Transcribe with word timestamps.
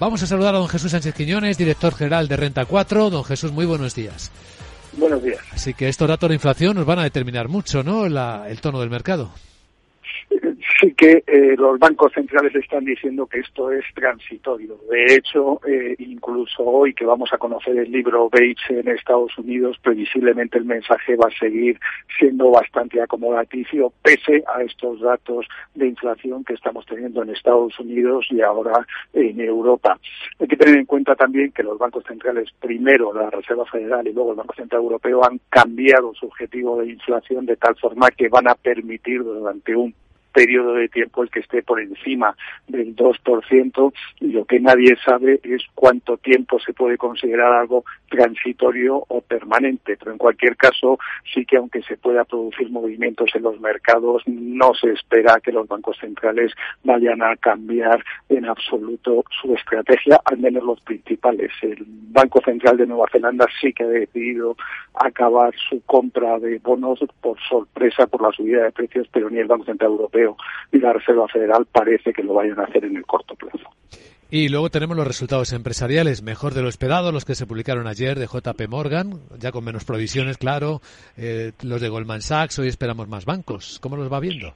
Vamos 0.00 0.22
a 0.22 0.28
saludar 0.28 0.54
a 0.54 0.58
don 0.58 0.68
Jesús 0.68 0.92
Sánchez 0.92 1.12
Quiñones, 1.12 1.58
director 1.58 1.92
general 1.92 2.28
de 2.28 2.36
Renta 2.36 2.64
4. 2.64 3.10
Don 3.10 3.24
Jesús, 3.24 3.50
muy 3.50 3.66
buenos 3.66 3.96
días. 3.96 4.30
Buenos 4.92 5.20
días. 5.20 5.40
Así 5.50 5.74
que 5.74 5.88
estos 5.88 6.06
datos 6.06 6.28
de 6.28 6.36
inflación 6.36 6.76
nos 6.76 6.86
van 6.86 7.00
a 7.00 7.02
determinar 7.02 7.48
mucho, 7.48 7.82
¿no? 7.82 8.06
el 8.06 8.60
tono 8.60 8.78
del 8.78 8.90
mercado 8.90 9.32
sí 10.78 10.92
que 10.94 11.24
eh, 11.26 11.54
los 11.56 11.78
bancos 11.78 12.12
centrales 12.12 12.54
están 12.54 12.84
diciendo 12.84 13.26
que 13.26 13.40
esto 13.40 13.70
es 13.72 13.84
transitorio. 13.94 14.78
De 14.90 15.14
hecho, 15.14 15.60
eh, 15.66 15.96
incluso 15.98 16.62
hoy 16.62 16.94
que 16.94 17.04
vamos 17.04 17.32
a 17.32 17.38
conocer 17.38 17.76
el 17.76 17.90
libro 17.90 18.28
Bates 18.30 18.58
en 18.68 18.88
Estados 18.88 19.36
Unidos, 19.38 19.76
previsiblemente 19.82 20.58
el 20.58 20.64
mensaje 20.64 21.16
va 21.16 21.28
a 21.28 21.38
seguir 21.38 21.78
siendo 22.18 22.50
bastante 22.50 23.00
acomodaticio, 23.00 23.92
pese 24.02 24.44
a 24.54 24.62
estos 24.62 25.00
datos 25.00 25.46
de 25.74 25.88
inflación 25.88 26.44
que 26.44 26.54
estamos 26.54 26.86
teniendo 26.86 27.22
en 27.22 27.30
Estados 27.30 27.78
Unidos 27.80 28.26
y 28.30 28.40
ahora 28.40 28.86
en 29.12 29.40
Europa. 29.40 29.98
Hay 30.38 30.46
que 30.46 30.56
tener 30.56 30.78
en 30.78 30.86
cuenta 30.86 31.16
también 31.16 31.52
que 31.52 31.62
los 31.62 31.78
bancos 31.78 32.04
centrales, 32.06 32.48
primero 32.60 33.12
la 33.12 33.30
Reserva 33.30 33.66
Federal 33.66 34.06
y 34.06 34.12
luego 34.12 34.30
el 34.30 34.36
Banco 34.36 34.54
Central 34.54 34.82
Europeo, 34.82 35.24
han 35.24 35.40
cambiado 35.48 36.14
su 36.14 36.26
objetivo 36.26 36.80
de 36.80 36.90
inflación 36.90 37.46
de 37.46 37.56
tal 37.56 37.76
forma 37.76 38.10
que 38.10 38.28
van 38.28 38.48
a 38.48 38.54
permitir 38.54 39.22
durante 39.22 39.74
un 39.74 39.94
periodo 40.38 40.74
de 40.74 40.88
tiempo 40.88 41.24
el 41.24 41.30
que 41.30 41.40
esté 41.40 41.64
por 41.64 41.80
encima 41.80 42.36
del 42.68 42.94
2% 42.94 43.92
y 44.20 44.28
lo 44.28 44.44
que 44.44 44.60
nadie 44.60 44.94
sabe 45.04 45.40
es 45.42 45.64
cuánto 45.74 46.16
tiempo 46.16 46.60
se 46.60 46.72
puede 46.72 46.96
considerar 46.96 47.54
algo 47.54 47.84
transitorio 48.08 49.04
o 49.08 49.20
permanente. 49.20 49.96
Pero 49.96 50.12
en 50.12 50.18
cualquier 50.18 50.56
caso, 50.56 50.96
sí 51.34 51.44
que 51.44 51.56
aunque 51.56 51.82
se 51.82 51.96
pueda 51.96 52.24
producir 52.24 52.70
movimientos 52.70 53.30
en 53.34 53.42
los 53.42 53.58
mercados, 53.58 54.22
no 54.26 54.74
se 54.74 54.92
espera 54.92 55.40
que 55.42 55.50
los 55.50 55.66
bancos 55.66 55.96
centrales 55.98 56.52
vayan 56.84 57.20
a 57.20 57.34
cambiar 57.34 58.04
en 58.28 58.44
absoluto 58.44 59.24
su 59.42 59.54
estrategia, 59.54 60.20
al 60.24 60.38
menos 60.38 60.62
los 60.62 60.80
principales. 60.82 61.50
El 61.62 61.84
Banco 61.84 62.40
Central 62.44 62.76
de 62.76 62.86
Nueva 62.86 63.06
Zelanda 63.10 63.46
sí 63.60 63.72
que 63.72 63.82
ha 63.82 63.88
decidido 63.88 64.56
acabar 64.94 65.52
su 65.68 65.82
compra 65.84 66.38
de 66.38 66.60
bonos 66.60 67.00
por 67.20 67.36
sorpresa 67.40 68.06
por 68.06 68.22
la 68.22 68.30
subida 68.30 68.62
de 68.62 68.72
precios, 68.72 69.08
pero 69.12 69.28
ni 69.30 69.38
el 69.38 69.46
Banco 69.46 69.64
Central 69.64 69.90
Europeo 69.90 70.27
y 70.72 70.78
la 70.78 70.92
Reserva 70.92 71.28
Federal 71.28 71.66
parece 71.70 72.12
que 72.12 72.22
lo 72.22 72.34
vayan 72.34 72.58
a 72.60 72.64
hacer 72.64 72.84
en 72.84 72.96
el 72.96 73.06
corto 73.06 73.34
plazo. 73.34 73.68
Y 74.30 74.50
luego 74.50 74.68
tenemos 74.68 74.94
los 74.94 75.06
resultados 75.06 75.54
empresariales, 75.54 76.22
mejor 76.22 76.52
de 76.52 76.60
lo 76.60 76.68
esperado, 76.68 77.12
los 77.12 77.24
que 77.24 77.34
se 77.34 77.46
publicaron 77.46 77.86
ayer 77.86 78.18
de 78.18 78.26
JP 78.26 78.68
Morgan, 78.68 79.20
ya 79.38 79.52
con 79.52 79.64
menos 79.64 79.86
provisiones, 79.86 80.36
claro, 80.36 80.82
eh, 81.16 81.52
los 81.62 81.80
de 81.80 81.88
Goldman 81.88 82.20
Sachs, 82.20 82.58
hoy 82.58 82.68
esperamos 82.68 83.08
más 83.08 83.24
bancos. 83.24 83.78
¿Cómo 83.80 83.96
los 83.96 84.12
va 84.12 84.20
viendo? 84.20 84.52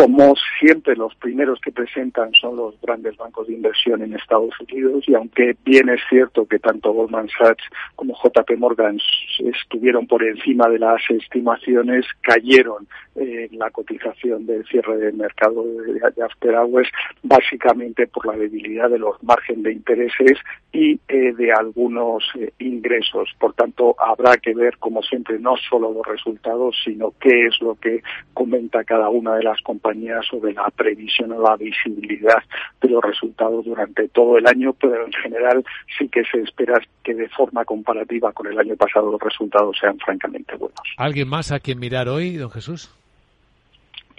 Como 0.00 0.32
siempre, 0.58 0.96
los 0.96 1.14
primeros 1.16 1.60
que 1.60 1.72
presentan 1.72 2.32
son 2.32 2.56
los 2.56 2.80
grandes 2.80 3.18
bancos 3.18 3.46
de 3.46 3.52
inversión 3.52 4.00
en 4.00 4.14
Estados 4.14 4.58
Unidos 4.58 5.04
y 5.06 5.14
aunque 5.14 5.54
bien 5.62 5.90
es 5.90 6.00
cierto 6.08 6.46
que 6.46 6.58
tanto 6.58 6.90
Goldman 6.90 7.28
Sachs 7.28 7.64
como 7.96 8.14
JP 8.14 8.56
Morgan 8.56 8.98
estuvieron 9.40 10.06
por 10.06 10.24
encima 10.24 10.70
de 10.70 10.78
las 10.78 11.02
estimaciones, 11.10 12.06
cayeron 12.22 12.88
en 13.14 13.58
la 13.58 13.68
cotización 13.70 14.46
del 14.46 14.64
cierre 14.68 14.96
del 14.96 15.14
mercado 15.16 15.64
de 15.64 16.24
after 16.24 16.54
hours 16.54 16.88
básicamente 17.22 18.06
por 18.06 18.24
la 18.24 18.38
debilidad 18.38 18.88
de 18.88 18.98
los 18.98 19.22
márgenes 19.22 19.64
de 19.64 19.72
intereses 19.72 20.38
y 20.72 20.98
eh, 21.08 21.34
de 21.36 21.52
algunos 21.52 22.24
eh, 22.38 22.52
ingresos. 22.58 23.28
Por 23.38 23.52
tanto, 23.52 23.96
habrá 23.98 24.38
que 24.38 24.54
ver, 24.54 24.78
como 24.78 25.02
siempre, 25.02 25.38
no 25.38 25.56
solo 25.68 25.92
los 25.92 26.06
resultados, 26.06 26.76
sino 26.84 27.12
qué 27.20 27.46
es 27.46 27.60
lo 27.60 27.74
que 27.74 28.02
comenta 28.32 28.84
cada 28.84 29.10
una 29.10 29.34
de 29.34 29.42
las 29.42 29.60
compañías 29.60 29.89
sobre 30.28 30.52
la 30.52 30.70
previsión 30.70 31.32
o 31.32 31.42
la 31.42 31.56
visibilidad 31.56 32.42
de 32.80 32.88
los 32.88 33.02
resultados 33.02 33.64
durante 33.64 34.08
todo 34.08 34.38
el 34.38 34.46
año, 34.46 34.72
pero 34.74 35.06
en 35.06 35.12
general 35.12 35.64
sí 35.98 36.08
que 36.08 36.22
se 36.24 36.40
espera 36.40 36.80
que 37.02 37.14
de 37.14 37.28
forma 37.28 37.64
comparativa 37.64 38.32
con 38.32 38.46
el 38.46 38.58
año 38.58 38.76
pasado 38.76 39.10
los 39.10 39.20
resultados 39.20 39.76
sean 39.80 39.98
francamente 39.98 40.54
buenos. 40.56 40.80
¿Alguien 40.96 41.28
más 41.28 41.52
a 41.52 41.60
quien 41.60 41.78
mirar 41.78 42.08
hoy, 42.08 42.36
don 42.36 42.50
Jesús? 42.50 42.90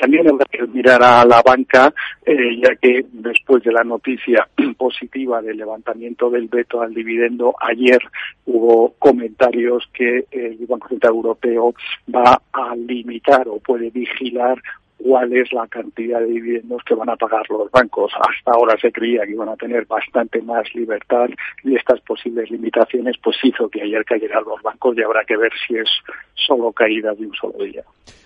También 0.02 0.28
habrá 0.28 0.46
que 0.46 0.66
mirar 0.66 1.04
a 1.04 1.24
la 1.24 1.44
banca, 1.44 1.94
eh, 2.26 2.60
ya 2.60 2.76
que 2.76 3.06
después 3.12 3.64
de 3.64 3.72
la 3.72 3.84
noticia 3.84 4.48
positiva 4.78 5.44
del 5.44 5.58
levantamiento 5.58 6.32
del 6.32 6.48
veto 6.48 6.82
al 6.82 6.92
dividendo, 6.92 7.54
ayer 7.62 8.00
hubo 8.48 8.96
comentarios 8.98 9.88
que 9.94 10.26
el 10.32 10.58
Banco 10.68 10.88
Central 10.88 11.14
Europeo 11.14 11.76
va 12.14 12.42
a 12.52 12.76
limitar 12.76 13.48
o 13.48 13.60
puede 13.60 13.92
vigilar 13.92 14.60
cuál 15.04 15.34
es 15.34 15.52
la 15.52 15.68
cantidad 15.68 16.20
de 16.20 16.28
dividendos 16.28 16.82
que 16.84 16.96
van 16.96 17.10
a 17.10 17.16
pagar 17.16 17.44
los 17.50 17.70
bancos. 17.72 18.12
Hasta 18.14 18.52
ahora 18.52 18.78
se 18.80 18.92
creía 18.92 19.26
que 19.26 19.32
iban 19.32 19.50
a 19.50 19.56
tener 19.56 19.86
bastante 19.86 20.42
más 20.42 20.64
libertad 20.74 21.28
y 21.64 21.76
estas 21.76 22.00
posibles 22.02 22.50
limitaciones 22.50 23.16
pues 23.24 23.38
hizo 23.44 23.70
que 23.70 23.82
ayer 23.82 24.04
cayeran 24.06 24.44
los 24.46 24.62
bancos 24.62 24.98
y 24.98 25.04
habrá 25.04 25.24
que 25.26 25.38
ver 25.38 25.52
si 25.68 25.76
es 25.76 25.90
solo 26.36 26.72
caída 26.72 27.14
de 27.14 27.26
un 27.26 27.34
solo 27.34 27.64
día. 27.64 27.84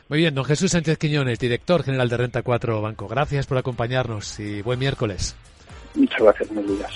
Muy 0.08 0.20
bien, 0.20 0.36
don 0.36 0.46
Jesús 0.46 0.72
Sánchez 0.72 0.98
Quiñones, 1.00 1.40
director 1.40 1.84
general 1.84 2.10
de 2.10 2.18
Renta 2.18 2.44
4 2.44 2.82
Banco. 2.82 3.08
Gracias 3.08 3.48
por 3.48 3.58
acompañarnos 3.58 4.40
y 4.40 4.62
buen 4.62 4.78
miércoles. 4.78 5.36
Muchas 5.96 6.22
gracias, 6.22 6.50
buenos 6.50 6.78
días. 6.78 6.92